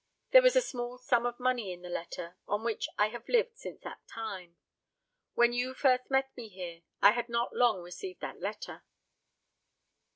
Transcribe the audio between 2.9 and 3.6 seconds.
I have lived